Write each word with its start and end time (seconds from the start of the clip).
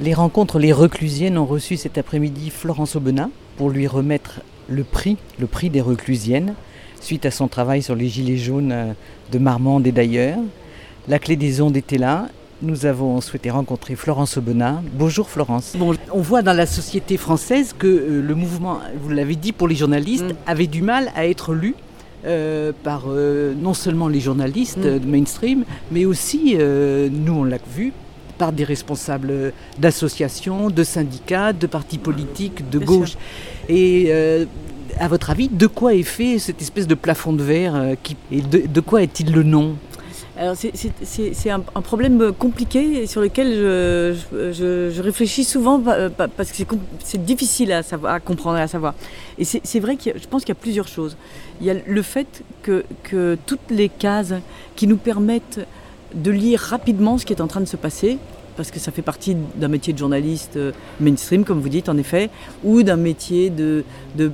Les 0.00 0.14
rencontres 0.14 0.58
Les 0.58 0.72
Reclusiennes 0.72 1.38
ont 1.38 1.46
reçu 1.46 1.76
cet 1.76 1.98
après-midi 1.98 2.50
Florence 2.50 2.96
Aubenas 2.96 3.28
pour 3.56 3.70
lui 3.70 3.86
remettre 3.86 4.40
le 4.68 4.82
prix, 4.82 5.16
le 5.38 5.46
prix 5.46 5.70
des 5.70 5.80
Reclusiennes, 5.80 6.54
suite 7.00 7.26
à 7.26 7.30
son 7.30 7.48
travail 7.48 7.82
sur 7.82 7.94
les 7.94 8.08
Gilets 8.08 8.36
jaunes 8.38 8.72
euh, 8.72 8.92
de 9.30 9.38
Marmande 9.38 9.86
et 9.86 9.92
d'ailleurs. 9.92 10.38
La 11.06 11.18
clé 11.18 11.36
des 11.36 11.60
ondes 11.60 11.76
était 11.76 11.98
là. 11.98 12.28
Nous 12.62 12.86
avons 12.86 13.20
souhaité 13.20 13.50
rencontrer 13.50 13.94
Florence 13.94 14.36
Aubenas. 14.38 14.80
Bonjour 14.94 15.28
Florence. 15.28 15.74
on 16.12 16.20
voit 16.20 16.42
dans 16.42 16.54
la 16.54 16.66
société 16.66 17.16
française 17.16 17.74
que 17.78 17.86
euh, 17.86 18.22
le 18.22 18.34
mouvement, 18.34 18.78
vous 19.00 19.10
l'avez 19.10 19.36
dit 19.36 19.52
pour 19.52 19.68
les 19.68 19.74
journalistes, 19.76 20.24
Mm. 20.24 20.34
avait 20.46 20.66
du 20.66 20.82
mal 20.82 21.12
à 21.14 21.26
être 21.28 21.52
lu 21.52 21.74
euh, 22.26 22.72
par 22.82 23.02
euh, 23.08 23.52
non 23.54 23.74
seulement 23.74 24.08
les 24.08 24.20
journalistes 24.20 24.78
Mm. 24.78 24.86
euh, 24.86 24.98
de 24.98 25.06
mainstream, 25.06 25.64
mais 25.92 26.04
aussi, 26.06 26.56
nous 26.56 27.32
on 27.34 27.44
l'a 27.44 27.58
vu, 27.76 27.92
par 28.38 28.52
des 28.52 28.64
responsables 28.64 29.52
d'associations, 29.78 30.70
de 30.70 30.84
syndicats, 30.84 31.52
de 31.52 31.66
partis 31.66 31.98
politiques, 31.98 32.68
de 32.70 32.78
Bien 32.78 32.86
gauche. 32.86 33.14
Et 33.68 34.06
euh, 34.08 34.44
à 34.98 35.08
votre 35.08 35.30
avis, 35.30 35.48
de 35.48 35.66
quoi 35.66 35.94
est 35.94 36.02
fait 36.02 36.38
cette 36.38 36.60
espèce 36.62 36.86
de 36.86 36.94
plafond 36.94 37.32
de 37.32 37.42
verre 37.42 37.74
euh, 37.74 37.94
qui, 38.02 38.16
Et 38.30 38.40
de, 38.40 38.66
de 38.66 38.80
quoi 38.80 39.02
est-il 39.02 39.32
le 39.32 39.42
nom? 39.42 39.76
C'est- 40.56 41.50
un, 41.50 41.62
un 41.76 41.80
problème 41.80 42.32
compliqué 42.36 43.06
sur 43.06 43.20
lequel 43.20 43.54
je, 43.54 44.14
je- 44.32 44.52
je- 44.52 44.90
je 44.92 45.00
réfléchis 45.02 45.44
souvent 45.44 45.78
pa- 45.78 46.10
pa- 46.10 46.26
parce 46.26 46.50
que 46.50 46.56
c'est 47.04 47.24
difficile 47.24 47.70
à, 47.70 47.84
savoir, 47.84 48.14
à 48.14 48.18
comprendre 48.20 48.58
et 48.58 48.62
à 48.62 48.66
savoir. 48.66 48.94
Et 49.38 49.44
c'est 49.44 49.60
c'est 49.62 49.78
vrai 49.78 49.94
que 49.94 50.10
je 50.18 50.26
pense 50.26 50.42
qu'il 50.42 50.52
y 50.52 50.58
a 50.58 50.60
plusieurs 50.60 50.88
choses. 50.88 51.16
Il 51.60 51.66
y 51.68 51.70
a 51.70 51.74
le 51.86 52.02
fait 52.02 52.42
que, 52.64 52.84
que 53.04 53.38
toutes 53.46 53.70
les 53.70 53.88
cases 53.88 54.34
qui 54.74 54.88
nous 54.88 54.96
permettent 54.96 55.60
de 56.14 56.30
lire 56.30 56.60
rapidement 56.60 57.18
ce 57.18 57.26
qui 57.26 57.32
est 57.32 57.40
en 57.40 57.46
train 57.48 57.60
de 57.60 57.66
se 57.66 57.76
passer, 57.76 58.18
parce 58.56 58.70
que 58.70 58.78
ça 58.78 58.92
fait 58.92 59.02
partie 59.02 59.36
d'un 59.56 59.68
métier 59.68 59.92
de 59.92 59.98
journaliste 59.98 60.56
euh, 60.56 60.72
mainstream, 61.00 61.44
comme 61.44 61.60
vous 61.60 61.68
dites 61.68 61.88
en 61.88 61.96
effet, 61.96 62.30
ou 62.62 62.82
d'un 62.82 62.96
métier 62.96 63.50
de, 63.50 63.84
de- 64.16 64.30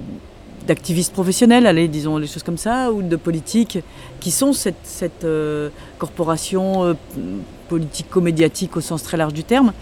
d'activiste 0.67 1.13
professionnel, 1.15 1.67
allez, 1.67 1.89
disons 1.89 2.19
les 2.19 2.27
choses 2.27 2.43
comme 2.43 2.59
ça, 2.59 2.93
ou 2.93 3.01
de 3.03 3.17
politique, 3.17 3.79
qui 4.21 4.31
sont 4.31 4.53
cette, 4.53 4.77
cette 4.85 5.25
euh, 5.25 5.71
corporation 5.99 6.85
euh, 6.85 6.95
politico-médiatique 7.71 8.77
au 8.77 8.81
sens 8.81 9.03
très 9.03 9.17
large 9.17 9.33
du 9.33 9.45
terme. 9.45 9.73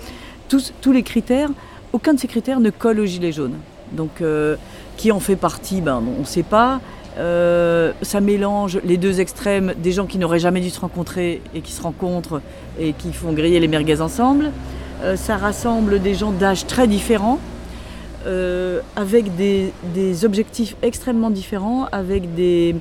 Tous, 0.49 0.73
tous 0.81 0.93
les 0.93 1.03
critères, 1.03 1.51
aucun 1.93 2.15
de 2.15 2.21
ces 2.21 2.29
critères 2.29 2.61
ne 2.61 2.71
colle 2.71 3.01
aux 3.01 3.07
Gilets 3.07 3.33
jaunes. 3.33 3.57
Donc, 3.93 4.21
euh, 4.21 4.57
qui 4.97 5.11
en 5.13 5.21
fait 5.21 5.37
partie, 5.37 5.81
ben, 5.81 6.03
on 6.17 6.21
ne 6.21 6.27
sait 6.27 6.43
pas. 6.43 6.81
Euh, 7.19 7.93
ça 8.03 8.21
mélange 8.21 8.79
les 8.85 8.97
deux 8.97 9.21
extrêmes, 9.21 9.75
des 9.77 9.91
gens 9.91 10.07
qui 10.07 10.19
n'auraient 10.19 10.39
jamais 10.39 10.61
dû 10.61 10.71
se 10.71 10.81
rencontrer 10.81 11.43
et 11.55 11.61
qui 11.61 11.73
se 11.73 11.83
rencontrent 11.83 12.41
et 12.79 12.93
qui 12.93 13.13
font 13.13 13.33
griller 13.33 13.59
les 13.59 13.67
merguez 13.67 14.01
ensemble. 14.01 14.53
Euh, 15.03 15.17
ça 15.17 15.37
rassemble 15.37 16.01
des 16.01 16.15
gens 16.15 16.31
d'âge 16.31 16.67
très 16.67 16.87
différents, 16.87 17.41
euh, 18.27 18.81
avec 18.95 19.35
des, 19.35 19.73
objectifs 20.25 20.77
extrêmement 20.83 21.31
différents, 21.31 21.87
avec 21.91 22.35
des, 22.35 22.77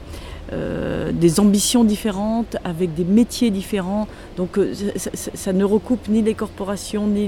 ambitions 1.40 1.84
différentes, 1.84 2.58
avec 2.64 2.94
des 2.94 3.06
métiers 3.06 3.50
différents. 3.50 4.08
Donc 4.36 4.60
ça, 5.34 5.54
ne 5.54 5.64
recoupe 5.64 6.08
ni 6.10 6.22
les 6.22 6.36
corporations, 6.36 7.08
ni 7.08 7.28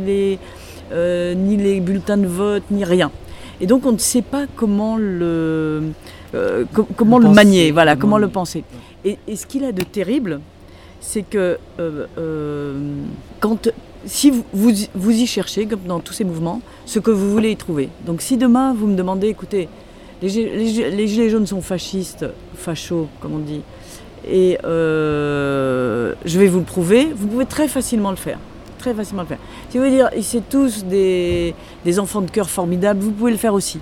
les 0.92 1.80
bulletins 1.80 2.18
de 2.18 2.28
vote, 2.28 2.64
ni 2.70 2.84
rien. 2.84 3.12
Et 3.62 3.68
donc 3.68 3.86
on 3.86 3.92
ne 3.92 3.98
sait 3.98 4.22
pas 4.22 4.46
comment 4.56 4.96
le, 4.98 5.84
euh, 6.34 6.64
co- 6.74 6.88
comment 6.96 7.20
Le 7.20 7.30
manier, 7.30 7.72
voilà, 7.72 7.96
comment 7.96 8.02
comment 8.02 8.18
le- 8.18 8.28
penser. 8.30 8.64
Et, 9.06 9.18
et 9.28 9.36
ce 9.36 9.46
qu'il 9.46 9.64
a 9.66 9.72
de 9.72 9.82
terrible, 9.84 10.40
c'est 11.02 11.24
que 11.24 11.58
euh, 11.80 12.06
euh, 12.18 12.74
quand, 13.40 13.70
si 14.06 14.30
vous, 14.32 14.44
vous, 14.54 14.72
vous 14.96 15.12
y 15.12 15.26
cherchez, 15.26 15.66
comme 15.66 15.82
dans 15.88 16.00
tous 16.00 16.14
ces 16.14 16.24
mouvements, 16.24 16.62
ce 16.86 17.00
que 17.00 17.12
vous 17.12 17.30
voulez 17.32 17.52
y 17.52 17.56
trouver. 17.58 17.90
Donc 18.06 18.22
si 18.22 18.38
demain 18.38 18.74
vous 18.74 18.88
me 18.88 18.96
demandez, 18.96 19.28
écoutez, 19.28 19.68
les, 20.22 20.30
les 20.30 20.68
gi- 20.68 20.90
les 20.92 21.08
gilets 21.08 21.30
jaunes 21.30 21.48
sont 21.48 21.62
fascistes, 21.62 22.26
fachos, 22.56 23.08
comme 23.22 23.34
on 23.36 23.40
dit, 23.40 23.62
et 24.30 24.58
je 24.64 26.40
vais 26.40 26.48
vous 26.48 26.60
le 26.60 26.66
prouver, 26.66 27.08
vous 27.16 27.28
pouvez 27.28 27.46
très 27.46 27.68
facilement 27.68 28.12
le 28.12 28.18
faire. 28.18 28.38
Très 28.80 28.94
facilement 28.94 29.22
le 29.24 29.28
faire. 29.28 29.38
Si 29.70 29.78
vous 29.78 29.84
voulez 29.84 29.96
dire, 29.98 30.10
c'est 30.22 30.50
tous 30.50 30.86
des, 30.86 31.54
des 31.86 32.00
enfants 32.00 32.22
de 32.22 32.32
cœur 32.32 32.50
formidables, 32.50 33.00
vous 33.02 33.12
pouvez 33.12 33.32
le 33.32 33.38
faire 33.38 33.54
aussi. 33.54 33.80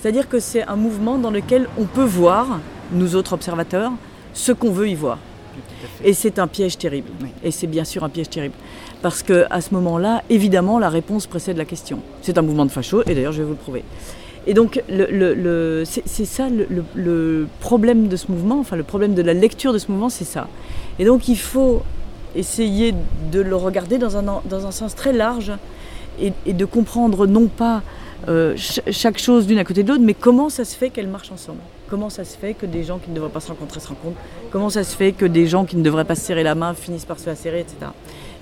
C'est-à-dire 0.00 0.28
que 0.28 0.40
c'est 0.40 0.64
un 0.64 0.76
mouvement 0.76 1.18
dans 1.18 1.30
lequel 1.30 1.68
on 1.78 1.84
peut 1.84 2.04
voir, 2.04 2.58
nous 2.92 3.14
autres 3.16 3.32
observateurs, 3.32 3.92
ce 4.34 4.50
qu'on 4.52 4.70
veut 4.72 4.88
y 4.88 4.94
voir. 4.94 5.18
Et 6.04 6.12
c'est 6.14 6.38
un 6.38 6.46
piège 6.46 6.78
terrible. 6.78 7.08
Oui. 7.22 7.28
Et 7.44 7.50
c'est 7.50 7.66
bien 7.66 7.84
sûr 7.84 8.02
un 8.04 8.08
piège 8.08 8.28
terrible. 8.30 8.54
Parce 9.02 9.22
que 9.22 9.46
à 9.50 9.60
ce 9.60 9.72
moment-là, 9.74 10.22
évidemment, 10.30 10.78
la 10.78 10.88
réponse 10.88 11.26
précède 11.26 11.56
la 11.56 11.64
question. 11.64 12.00
C'est 12.22 12.36
un 12.36 12.42
mouvement 12.42 12.66
de 12.66 12.70
facho, 12.70 13.02
et 13.06 13.14
d'ailleurs, 13.14 13.32
je 13.32 13.38
vais 13.38 13.44
vous 13.44 13.50
le 13.50 13.56
prouver. 13.56 13.84
Et 14.46 14.54
donc, 14.54 14.82
le, 14.88 15.06
le- 15.10 15.34
le- 15.34 15.84
c'est 15.84 16.24
ça 16.24 16.48
le 16.48 17.46
problème 17.60 18.08
de 18.08 18.16
ce 18.16 18.32
mouvement, 18.32 18.58
enfin, 18.58 18.74
le 18.76 18.82
problème 18.82 19.14
de 19.14 19.22
la 19.22 19.34
lecture 19.34 19.72
de 19.72 19.78
ce 19.78 19.90
mouvement, 19.92 20.08
c'est 20.08 20.24
ça. 20.24 20.48
Et 20.98 21.04
donc, 21.04 21.28
il 21.28 21.38
faut 21.38 21.82
essayer 22.34 22.94
de 23.32 23.40
le 23.40 23.56
regarder 23.56 23.98
dans 23.98 24.16
un, 24.16 24.24
sens 24.72 24.94
très 24.94 25.12
large 25.12 25.52
et, 26.20 26.32
de 26.52 26.64
comprendre 26.64 27.26
non 27.26 27.46
pas 27.46 27.82
euh, 28.28 28.56
ch- 28.56 28.80
chaque 28.90 29.18
chose 29.18 29.46
d'une 29.46 29.58
à 29.58 29.64
côté 29.64 29.82
de 29.82 29.88
l'autre, 29.88 30.02
mais 30.04 30.14
comment 30.14 30.48
ça 30.50 30.64
se 30.64 30.76
fait 30.76 30.90
qu'elles 30.90 31.08
marchent 31.08 31.32
ensemble. 31.32 31.60
Comment 31.88 32.10
ça 32.10 32.24
se 32.24 32.36
fait 32.36 32.54
que 32.54 32.66
des 32.66 32.84
gens 32.84 32.98
qui 32.98 33.10
ne 33.10 33.14
devraient 33.16 33.30
pas 33.30 33.40
se 33.40 33.48
rencontrer 33.48 33.80
se 33.80 33.88
rencontrent 33.88 34.18
Comment 34.50 34.70
ça 34.70 34.84
se 34.84 34.94
fait 34.94 35.12
que 35.12 35.24
des 35.24 35.46
gens 35.46 35.64
qui 35.64 35.76
ne 35.76 35.82
devraient 35.82 36.04
pas 36.04 36.14
se 36.14 36.20
serrer 36.20 36.42
la 36.42 36.54
main 36.54 36.74
finissent 36.74 37.04
par 37.06 37.18
se 37.18 37.26
la 37.26 37.34
serrer, 37.34 37.60
etc. 37.60 37.76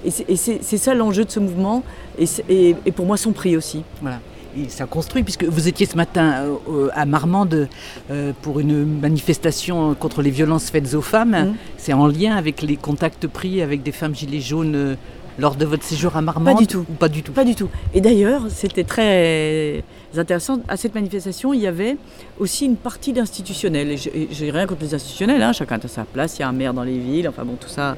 Et 0.05 0.11
c'est- 0.11 0.77
ça 0.79 0.95
l'enjeu 0.95 1.25
de 1.25 1.31
ce 1.31 1.41
mouvement, 1.41 1.83
et, 2.19 2.25
et- 2.49 2.77
et 2.87 2.93
pour 2.93 3.07
moi 3.07 3.17
son 3.17 3.33
prix 3.33 3.57
aussi. 3.57 3.85
Voilà. 4.03 4.19
Et 4.65 4.69
ça 4.69 4.87
construit, 4.87 5.23
puisque 5.23 5.45
vous 5.45 5.69
étiez 5.69 5.87
ce 5.87 5.97
matin 5.97 6.33
euh, 6.43 6.55
euh, 6.69 6.89
à 6.95 7.05
Marmande 7.07 7.69
euh, 8.11 8.33
pour 8.43 8.59
une 8.61 8.85
manifestation 9.01 9.95
contre 9.95 10.21
les 10.23 10.31
violences 10.31 10.71
faites 10.71 10.95
aux 10.95 11.03
femmes. 11.03 11.31
Mhm. 11.31 11.55
C'est 11.77 11.93
en 11.93 12.07
lien 12.07 12.35
avec 12.37 12.63
les 12.63 12.77
contacts 12.77 13.27
pris 13.29 13.63
avec 13.63 13.83
des 13.83 13.93
femmes 13.93 14.15
gilets 14.15 14.41
jaunes 14.41 14.75
euh, 14.75 14.95
lors 15.39 15.55
de 15.55 15.65
votre 15.65 15.85
séjour 15.85 16.17
à 16.17 16.23
Marmande 16.23 16.55
Pas 16.57 16.61
du 16.61 16.67
tout. 16.67 16.85
Ou 16.91 16.95
pas 16.95 17.09
du 17.09 17.23
tout. 17.23 17.33
Pas 17.33 17.45
du 17.45 17.55
tout. 17.55 17.69
Et 17.95 18.01
d'ailleurs, 18.01 18.47
c'était 18.49 18.83
très 18.83 19.85
intéressant. 20.17 20.59
À 20.67 20.77
cette 20.77 20.95
manifestation, 20.95 21.55
il 21.55 21.61
y 21.61 21.67
avait 21.69 21.97
aussi 22.41 22.65
une 22.67 22.77
partie 22.77 23.13
d'institutionnels. 23.13 23.93
Et 23.93 23.97
j'ai- 23.97 24.29
j'ai 24.33 24.51
rien 24.51 24.67
contre 24.67 24.83
les 24.83 24.95
institutionnels, 24.95 25.43
hein, 25.43 25.53
chacun 25.53 25.79
a 25.79 25.87
sa 25.89 26.05
place, 26.05 26.37
il 26.39 26.41
y 26.41 26.45
a 26.45 26.49
un 26.49 26.53
maire 26.53 26.75
dans 26.75 26.83
les 26.83 26.99
villes, 26.99 27.29
enfin 27.29 27.45
bon, 27.45 27.55
tout 27.61 27.69
ça, 27.69 27.97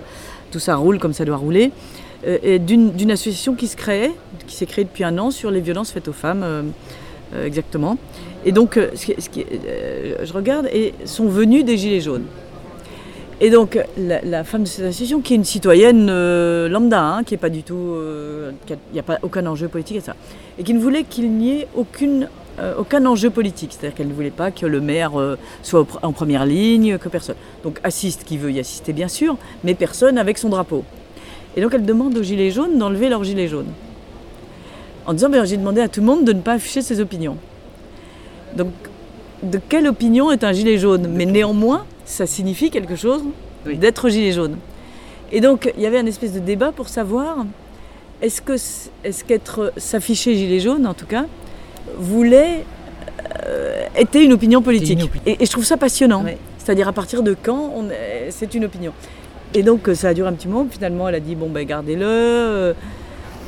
tout 0.51 0.59
ça 0.59 0.77
roule 0.77 0.99
comme 0.99 1.15
ça 1.15 1.25
doit 1.25 1.37
rouler. 1.39 1.71
Euh, 2.27 2.59
D'une 2.59 3.11
association 3.11 3.55
qui 3.55 3.67
se 3.67 3.77
créait, 3.77 4.13
qui 4.47 4.55
s'est 4.55 4.67
créée 4.67 4.85
depuis 4.85 5.05
un 5.05 5.17
an 5.19 5.31
sur 5.31 5.51
les 5.51 5.61
violences 5.61 5.91
faites 5.91 6.09
aux 6.09 6.13
femmes, 6.13 6.43
euh, 6.43 6.63
euh, 7.35 7.47
exactement. 7.47 7.97
Et 8.45 8.53
donc, 8.53 8.79
je 8.79 10.33
regarde, 10.33 10.67
et 10.73 10.95
sont 11.05 11.29
venus 11.29 11.65
des 11.65 11.77
Gilets 11.77 12.01
jaunes. 12.01 12.25
Et 13.43 13.49
donc, 13.49 13.79
la, 13.97 14.45
femme 14.45 14.65
de 14.65 14.69
cette 14.69 14.85
association, 14.87 15.21
qui 15.21 15.33
est 15.33 15.37
une 15.37 15.45
citoyenne 15.45 16.07
lambda, 16.69 17.03
hein, 17.03 17.25
qui 17.25 17.35
n'est 17.35 17.39
pas 17.39 17.49
du 17.49 17.63
tout. 17.63 17.95
Il 18.69 18.77
n'y 18.93 18.99
a 18.99 19.03
pas 19.03 19.19
aucun 19.23 19.47
enjeu 19.47 19.69
politique 19.69 19.99
et 19.99 20.01
ça. 20.01 20.15
Et 20.59 20.63
qui 20.63 20.75
ne 20.75 20.79
voulait 20.79 21.05
qu'il 21.05 21.31
n'y 21.33 21.61
ait 21.61 21.69
aucun 21.75 23.07
enjeu 23.07 23.31
politique. 23.31 23.73
C'est-à-dire 23.73 23.97
qu'elle 23.97 24.09
ne 24.09 24.15
voulait 24.15 24.31
pas 24.31 24.51
que 24.51 24.67
le 24.67 24.81
maire 24.81 25.13
soit 25.63 25.87
en 26.03 26.13
première 26.13 26.47
ligne, 26.47 26.97
que 26.97 27.09
personne. 27.11 27.37
Donc, 27.63 27.79
assiste 27.83 28.25
qui 28.25 28.39
veut 28.39 28.53
y 28.53 28.61
assister, 28.61 28.95
bien 28.95 29.09
sûr, 29.09 29.37
mais 29.65 29.75
personne 29.75 30.17
avec 30.17 30.37
son 30.37 30.49
drapeau. 30.49 30.85
Et 31.57 31.61
donc, 31.61 31.75
elle 31.75 31.85
demande 31.85 32.17
aux 32.17 32.23
Gilets 32.23 32.51
jaunes 32.51 32.79
d'enlever 32.79 33.09
leur 33.09 33.25
gilet 33.25 33.49
jaune. 33.49 33.67
En 35.07 35.13
disant 35.13 35.29
ben, 35.29 35.45
J'ai 35.45 35.57
demandé 35.57 35.81
à 35.81 35.89
tout 35.89 36.01
le 36.01 36.07
monde 36.07 36.25
de 36.25 36.33
ne 36.33 36.41
pas 36.41 36.53
afficher 36.53 36.83
ses 36.83 37.01
opinions. 37.01 37.37
Donc, 38.57 38.69
de 39.43 39.59
quelle 39.69 39.87
opinion 39.89 40.31
est 40.31 40.45
un 40.45 40.53
gilet 40.53 40.79
jaune? 40.79 41.09
Mais 41.09 41.25
néanmoins, 41.27 41.85
ça 42.05 42.27
signifie 42.27 42.71
quelque 42.71 42.95
chose 42.97 43.23
Oui. 43.67 43.77
d'être 43.77 44.09
gilet 44.09 44.33
jaune. 44.33 44.57
Et 45.33 45.41
donc, 45.41 45.73
il 45.77 45.83
y 45.83 45.87
avait 45.87 45.99
un 45.99 46.07
espèce 46.07 46.33
de 46.33 46.41
débat 46.41 46.73
pour 46.73 46.89
savoir 46.89 47.45
est-ce 48.23 48.43
que 48.43 48.53
est-ce 49.05 49.25
qu'être 49.25 49.73
s'afficher 49.77 50.35
gilet 50.37 50.61
jaune, 50.61 50.87
en 50.87 50.95
tout 50.95 51.07
cas, 51.07 51.25
voulait 51.97 52.65
euh, 53.47 53.87
était 53.97 54.25
une 54.25 54.33
opinion 54.33 54.61
politique. 54.63 54.99
une 54.99 55.05
opinion. 55.05 55.23
Et, 55.27 55.43
et 55.43 55.47
je 55.47 55.51
trouve 55.51 55.65
ça 55.65 55.77
passionnant. 55.77 56.23
Ouais. 56.25 56.37
C'est-à-dire 56.59 56.89
à 56.89 56.93
partir 56.93 57.23
de 57.23 57.35
quand 57.43 57.73
est- 57.91 58.31
c'est 58.31 58.55
une 58.55 58.65
opinion? 58.65 58.93
Et 59.55 59.63
donc 59.63 59.89
euh, 59.89 59.95
ça 59.95 60.09
a 60.09 60.15
duré 60.15 60.29
un 60.29 60.33
petit 60.33 60.49
moment. 60.49 60.67
Finalement, 60.71 61.09
elle 61.09 61.17
a 61.17 61.21
dit 61.21 61.35
bon 61.35 61.49
ben 61.49 61.67
gardez-le. 61.67 62.05
euh, 62.07 62.73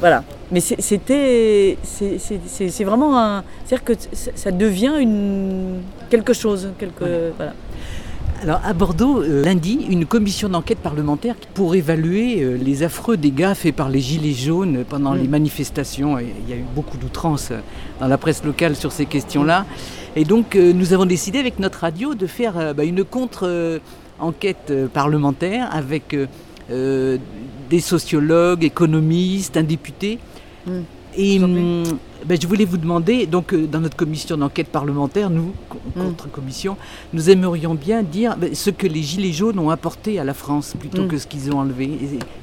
voilà. 0.01 0.25
Mais 0.51 0.61
c'était 0.61 1.79
c'est- 1.83 2.85
vraiment 2.85 3.19
un 3.19 3.45
c'est-à-dire 3.65 3.85
que 3.85 3.93
ça 4.13 4.31
ça 4.35 4.51
devient 4.51 4.93
une 5.01 5.81
quelque 6.11 6.33
chose 6.33 6.71
quelque 6.79 7.05
Ouais. 7.05 7.33
voilà. 7.37 7.53
Alors 8.43 8.61
à 8.65 8.73
Bordeaux, 8.73 9.23
lundi, 9.23 9.87
une 9.89 10.05
commission 10.05 10.49
d'enquête 10.49 10.79
parlementaire 10.81 11.37
pour 11.55 11.77
évaluer 11.77 12.43
euh, 12.43 12.57
les 12.57 12.83
affreux 12.83 13.17
dégâts 13.17 13.55
faits 13.55 13.73
par 13.73 13.89
les 13.89 14.01
gilets 14.01 14.33
jaunes 14.33 14.85
pendant 14.89 15.15
Mm. 15.15 15.19
les 15.19 15.29
manifestations. 15.29 16.19
Et 16.19 16.27
il 16.43 16.51
y 16.51 16.53
a 16.53 16.57
eu 16.57 16.65
beaucoup 16.75 16.97
d'outrances 16.97 17.53
euh, 17.53 17.61
dans 18.01 18.09
la 18.09 18.19
presse 18.19 18.43
locale 18.43 18.75
sur 18.75 18.91
ces 18.91 19.07
questions-là. 19.07 19.65
Et 20.17 20.25
donc 20.25 20.57
euh, 20.57 20.73
nous 20.73 20.93
avons 20.93 21.05
décidé 21.07 21.39
avec 21.39 21.61
notre 21.61 21.79
radio 21.79 22.17
de 22.17 22.27
faire 22.27 22.75
bah, 22.75 22.83
une 22.83 23.05
contre-enquête 23.05 24.73
parlementaire 24.93 25.69
avec 25.73 26.17
des 26.69 27.81
sociologues, 27.81 28.65
économistes, 28.65 29.57
un 29.57 29.63
député. 29.63 30.19
Mm. 30.67 30.81
Et 31.17 31.39
hum, 31.43 31.85
ben, 32.25 32.39
je 32.41 32.47
voulais 32.47 32.65
vous 32.65 32.77
demander, 32.79 33.27
donc 33.27 33.53
euh, 33.53 33.67
dans 33.67 33.81
notre 33.81 33.97
commission 33.97 34.37
d'enquête 34.37 34.69
parlementaire, 34.69 35.29
nous, 35.29 35.53
Mm. 35.97 36.03
contre-commission, 36.05 36.77
nous 37.13 37.29
aimerions 37.29 37.75
bien 37.75 38.03
dire 38.03 38.37
ben, 38.39 38.55
ce 38.55 38.71
que 38.71 38.87
les 38.87 39.03
Gilets 39.03 39.33
jaunes 39.33 39.59
ont 39.59 39.69
apporté 39.71 40.19
à 40.19 40.25
la 40.25 40.33
France 40.35 40.75
plutôt 40.79 41.03
Mm. 41.03 41.09
que 41.09 41.19
ce 41.19 41.27
qu'ils 41.27 41.51
ont 41.53 41.59
enlevé. 41.59 41.91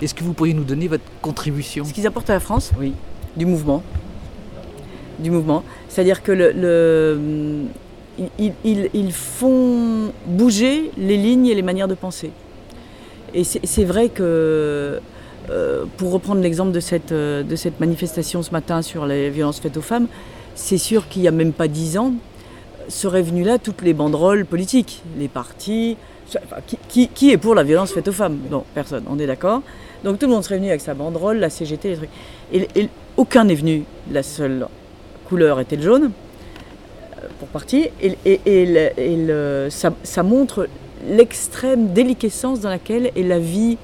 Est-ce 0.01 0.13
que 0.13 0.23
vous 0.23 0.33
pourriez 0.33 0.53
nous 0.53 0.63
donner 0.65 0.87
votre 0.87 1.03
contribution 1.21 1.83
Ce 1.85 1.93
qu'ils 1.93 2.05
apportent 2.05 2.29
à 2.29 2.33
la 2.33 2.39
France, 2.39 2.71
Oui. 2.79 2.93
du 3.37 3.45
mouvement. 3.45 3.81
Du 5.17 5.31
mouvement. 5.31 5.63
C'est-à-dire 5.87 6.21
que 6.21 6.31
le, 6.31 6.51
le- 6.51 7.63
ils, 8.37 8.53
ils- 8.63 8.89
ils 8.93 9.11
font 9.13 10.11
bouger 10.27 10.91
les 10.97 11.17
lignes 11.17 11.47
et 11.47 11.55
les 11.55 11.61
manières 11.61 11.87
de 11.87 11.95
penser. 11.95 12.31
Et 13.33 13.43
c'est 13.43 13.83
vrai 13.85 14.09
que, 14.09 14.99
euh, 15.49 15.85
pour 15.97 16.11
reprendre 16.11 16.41
l'exemple 16.41 16.71
de 16.71 16.79
cette, 16.79 17.11
euh, 17.11 17.41
de 17.41 17.55
cette 17.55 17.79
manifestation 17.79 18.43
ce 18.43 18.51
matin 18.51 18.81
sur 18.81 19.05
les 19.05 19.29
violences 19.29 19.59
faites 19.59 19.77
aux 19.77 19.81
femmes, 19.81 20.07
c'est 20.53 20.77
sûr 20.77 21.07
qu'il 21.07 21.23
n'y 21.23 21.27
a 21.27 21.31
même 21.31 21.53
pas 21.53 21.67
dix 21.67 21.97
ans, 21.97 22.13
seraient 22.87 23.21
venues 23.21 23.43
là 23.43 23.57
toutes 23.57 23.81
les 23.81 23.93
banderoles 23.93 24.45
politiques, 24.45 25.01
les 25.17 25.27
partis. 25.27 25.97
qui, 26.87 27.31
est 27.31 27.37
pour 27.37 27.55
la 27.55 27.63
violence 27.63 27.91
faite 27.93 28.07
aux 28.07 28.13
femmes? 28.13 28.37
Non, 28.51 28.63
personne, 28.75 29.03
on 29.09 29.17
est 29.17 29.25
d'accord. 29.25 29.63
Donc 30.03 30.19
tout 30.19 30.27
le 30.27 30.33
monde 30.33 30.43
serait 30.43 30.57
venu 30.57 30.69
avec 30.69 30.81
sa 30.81 30.93
banderole, 30.93 31.37
la 31.37 31.49
CGT, 31.49 31.89
les 31.89 31.95
trucs. 31.95 32.09
Et, 32.53 32.89
aucun 33.17 33.45
n'est 33.45 33.55
venu. 33.55 33.85
La 34.11 34.21
seule 34.21 34.67
couleur 35.27 35.59
était 35.59 35.75
le 35.77 35.81
jaune, 35.81 36.11
euh, 37.17 37.27
pour 37.39 37.47
partie. 37.47 37.89
Et, 38.01 39.69
ça, 39.71 39.93
ça 40.03 40.23
montre 40.23 40.67
l'extrême 41.07 41.93
déliquescence 41.93 42.59
dans 42.59 42.69
laquelle 42.69 43.11
est 43.15 43.23
la 43.23 43.39
vie 43.39 43.77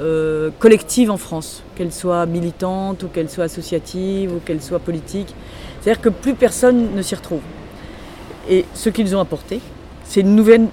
euh, 0.00 0.50
collective 0.60 1.10
en 1.10 1.16
France, 1.16 1.64
qu'elle 1.74 1.92
soit 1.92 2.24
militante 2.26 3.02
ou 3.02 3.08
qu'elle 3.08 3.28
soit 3.28 3.44
associative 3.44 4.32
ou 4.32 4.38
qu'elle 4.38 4.62
soit 4.62 4.78
politique. 4.78 5.34
C'est-à-dire 5.80 6.00
que 6.00 6.08
plus 6.08 6.34
personne 6.34 6.94
ne 6.94 7.02
s'y 7.02 7.16
retrouve. 7.16 7.40
Et 8.48 8.64
ce 8.74 8.90
qu'ils 8.90 9.16
ont 9.16 9.20
apporté, 9.20 9.60
c'est 10.04 10.20
une 10.20 10.36
nouvelle, 10.36 10.68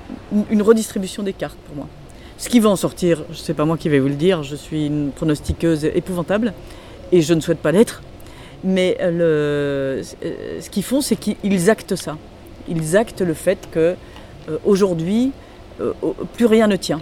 une 0.51 0.61
redistribution 0.61 1.23
des 1.23 1.33
cartes 1.33 1.57
pour 1.65 1.75
moi. 1.75 1.87
Ce 2.37 2.49
qui 2.49 2.59
va 2.59 2.69
en 2.69 2.75
sortir, 2.75 3.23
je 3.31 3.37
sais 3.37 3.55
pas 3.55 3.65
moi 3.65 3.77
qui 3.77 3.89
vais 3.89 3.99
vous 3.99 4.09
le 4.09 4.15
dire, 4.15 4.43
je 4.43 4.55
suis 4.55 4.85
une 4.85 5.11
pronostiqueuse 5.11 5.85
épouvantable 5.85 6.53
et 7.11 7.21
je 7.21 7.33
ne 7.33 7.39
souhaite 7.39 7.59
pas 7.59 7.71
l'être. 7.71 8.03
Mais 8.63 8.97
euh, 9.01 10.03
euh, 10.23 10.61
ce 10.61 10.69
qu'ils 10.69 10.83
font, 10.83 11.01
c'est 11.01 11.15
qu'ils 11.15 11.69
actent 11.71 11.95
ça. 11.95 12.17
Ils 12.67 12.95
actent 12.95 13.21
le 13.21 13.33
fait 13.33 13.69
que 13.71 13.95
aujourd'hui, 14.63 15.31
plus 16.33 16.45
rien 16.45 16.67
ne 16.67 16.75
tient. 16.75 17.01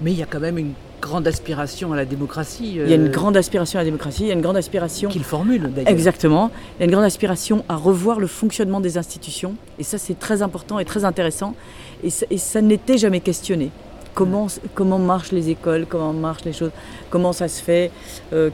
Mais 0.00 0.10
il 0.10 0.18
y 0.18 0.22
a 0.22 0.26
quand 0.26 0.40
même 0.40 0.58
une 0.58 0.72
grande 1.02 1.26
aspiration 1.26 1.92
à 1.92 1.96
la 1.96 2.06
démocratie. 2.06 2.76
Il 2.76 2.88
y 2.88 2.92
a 2.92 2.94
une 2.94 3.08
euh, 3.08 3.10
grande 3.10 3.36
aspiration 3.36 3.78
à 3.78 3.82
la 3.82 3.84
démocratie, 3.84 4.22
il 4.22 4.28
y 4.28 4.30
a 4.30 4.34
une 4.34 4.40
grande 4.40 4.56
aspiration 4.56 5.10
Qu'il 5.10 5.24
formule 5.24 5.70
d'ailleurs. 5.74 5.90
Exactement. 5.90 6.50
Il 6.76 6.80
y 6.80 6.82
a 6.82 6.84
une 6.86 6.92
grande 6.92 7.04
aspiration 7.04 7.64
à 7.68 7.76
revoir 7.76 8.20
le 8.20 8.28
fonctionnement 8.28 8.80
des 8.80 8.96
institutions. 8.96 9.54
Et 9.78 9.82
ça, 9.82 9.98
c'est 9.98 10.18
très 10.18 10.40
important 10.40 10.78
et 10.78 10.86
très 10.86 11.04
intéressant. 11.04 11.54
Et 12.02 12.38
ça, 12.38 12.62
n'était 12.62 12.96
jamais 12.96 13.20
questionné. 13.20 13.70
Comment, 14.14 14.46
comment 14.74 14.98
marchent 14.98 15.32
les 15.32 15.48
écoles, 15.48 15.86
comment 15.88 16.12
marchent 16.12 16.44
les 16.44 16.52
choses, 16.52 16.70
comment 17.08 17.32
ça 17.32 17.48
se 17.48 17.62
fait 17.62 17.90
euh, 18.34 18.50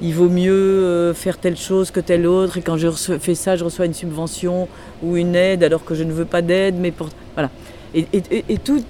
qu'il 0.00 0.14
vaut 0.14 0.28
mieux 0.28 0.52
euh, 0.52 1.14
faire 1.14 1.38
telle 1.38 1.56
chose 1.56 1.92
que 1.92 2.00
telle 2.00 2.26
autre, 2.26 2.58
et 2.58 2.62
quand 2.62 2.76
je 2.76 2.90
fais 3.20 3.36
ça, 3.36 3.54
je 3.54 3.62
reçois 3.64 3.86
une 3.86 3.94
subvention 3.94 4.66
ou 5.04 5.16
une 5.16 5.36
aide 5.36 5.62
alors 5.62 5.84
que 5.84 5.94
je 5.94 6.02
ne 6.02 6.12
veux 6.12 6.24
pas 6.24 6.42
d'aide, 6.42 6.74
mais 6.76 6.90
pour... 6.90 7.08
Voilà. 7.34 7.50
Et, 7.94 8.04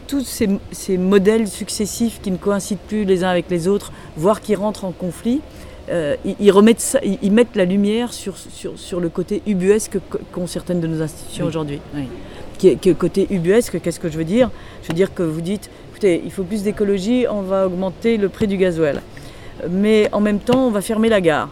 tous 0.07 0.21
ces, 0.25 0.49
ces 0.73 0.99
modèles 0.99 1.47
successifs 1.49 2.21
qui 2.21 2.31
ne 2.31 2.37
coïncident 2.37 2.81
plus 2.89 3.05
les 3.05 3.23
uns 3.25 3.29
avec 3.29 3.47
les 3.51 3.69
autres, 3.69 3.93
voire 4.17 4.41
qui 4.41 4.55
rentrent 4.55 4.85
en 4.85 4.93
conflit, 4.93 5.41
euh, 5.91 6.17
ils, 6.25 6.35
ils 6.41 6.51
remettent 6.51 6.81
ça- 6.81 6.99
ils, 7.05 7.19
ils 7.23 7.33
mettent 7.33 7.55
la 7.57 7.65
lumière 7.65 8.13
sur, 8.13 8.37
sur, 8.37 8.79
sur 8.79 9.01
le 9.01 9.09
côté 9.09 9.43
ubuesque 9.47 9.99
qu- 10.11 10.19
qu'ont 10.33 10.47
certaines 10.47 10.81
de 10.81 10.87
nos 10.87 11.01
institutions 11.01 11.45
Oui. 11.45 11.49
aujourd'hui. 11.49 11.81
Oui. 11.95 12.03
Qui 12.59 12.77
qui 12.77 12.93
côté 12.97 13.27
ubuesque, 13.31 13.81
qu'est-ce 13.81 14.01
que 14.01 14.09
je 14.11 14.19
veux 14.19 14.25
dire? 14.25 14.51
Je 14.83 14.89
veux 14.89 14.95
dire 14.95 15.15
que 15.15 15.23
vous 15.23 15.41
dites, 15.41 15.71
écoutez, 15.91 16.21
il 16.25 16.33
faut 16.33 16.43
plus 16.43 16.65
d'écologie, 16.65 17.25
on 17.31 17.43
va 17.43 17.67
augmenter 17.67 18.17
le 18.17 18.29
prix 18.29 18.49
du 18.49 18.57
gasoil. 18.57 19.01
Mais 19.71 20.09
en 20.13 20.21
même 20.21 20.41
temps, 20.41 20.67
on 20.67 20.71
va 20.71 20.81
fermer 20.81 21.09
la 21.09 21.21
gare. 21.21 21.49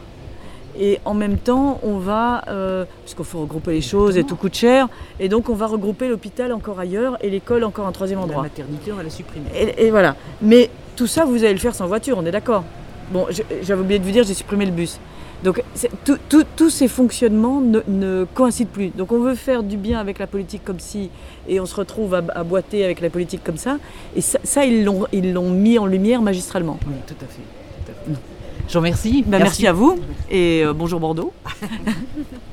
Et 0.78 1.00
en 1.04 1.14
même 1.14 1.38
temps, 1.38 1.80
on 1.82 1.98
va, 1.98 2.42
euh, 2.48 2.84
parce 3.02 3.14
qu'il 3.14 3.24
faut 3.24 3.40
regrouper 3.40 3.72
les 3.72 3.80
choses 3.80 4.16
et 4.16 4.24
tout 4.24 4.36
coûte 4.36 4.54
cher, 4.54 4.88
et 5.18 5.28
donc 5.28 5.48
on 5.48 5.54
va 5.54 5.66
regrouper 5.66 6.08
l'hôpital 6.08 6.52
encore 6.52 6.78
ailleurs 6.78 7.16
et 7.22 7.30
l'école 7.30 7.64
encore 7.64 7.86
un 7.86 7.92
troisième 7.92 8.18
La 8.18 8.24
endroit. 8.24 8.42
maternité, 8.42 8.92
on 8.92 8.96
va 8.96 9.02
la 9.02 9.10
supprimer. 9.10 9.46
Et, 9.54 9.86
et 9.86 9.90
voilà. 9.90 10.16
Mais 10.42 10.70
tout 10.94 11.06
ça, 11.06 11.24
vous 11.24 11.44
allez 11.44 11.54
le 11.54 11.58
faire 11.58 11.74
sans 11.74 11.86
voiture, 11.86 12.18
on 12.18 12.26
est 12.26 12.30
d'accord. 12.30 12.64
Bon, 13.10 13.26
j'avais 13.62 13.80
oublié 13.80 13.98
de 13.98 14.04
vous 14.04 14.10
dire, 14.10 14.24
j'ai 14.24 14.34
supprimé 14.34 14.66
le 14.66 14.72
bus. 14.72 14.98
Donc 15.44 15.62
tous 16.58 16.70
ces 16.70 16.88
fonctionnements 16.88 17.60
ne, 17.60 17.80
ne 17.88 18.24
coïncident 18.34 18.70
plus. 18.72 18.88
Donc 18.88 19.12
on 19.12 19.18
veut 19.20 19.34
faire 19.34 19.62
du 19.62 19.76
bien 19.76 20.00
avec 20.00 20.18
la 20.18 20.26
politique 20.26 20.64
comme 20.64 20.80
si, 20.80 21.10
et 21.46 21.60
on 21.60 21.66
se 21.66 21.74
retrouve 21.76 22.14
à, 22.14 22.22
à 22.34 22.42
boiter 22.42 22.84
avec 22.84 23.00
la 23.00 23.10
politique 23.10 23.44
comme 23.44 23.58
ça. 23.58 23.76
Et 24.16 24.22
ça, 24.22 24.38
ça, 24.44 24.64
ils 24.64 24.84
l'ont 24.84 25.50
mis 25.50 25.78
en 25.78 25.86
lumière 25.86 26.22
magistralement. 26.22 26.78
Oui, 26.86 26.94
tout 27.06 27.14
à 27.22 27.26
fait. 27.26 27.42
Je 28.68 28.72
vous 28.72 28.78
remercie. 28.78 29.24
Ben, 29.26 29.38
merci. 29.38 29.66
à 29.66 29.72
vous 29.72 29.98
et 30.30 30.62
euh, 30.64 30.72
bonjour 30.72 31.00
Bordeaux. 31.00 31.32